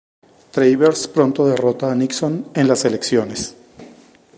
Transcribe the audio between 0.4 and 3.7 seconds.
Travers pronto derrota a Nixon en las elecciones.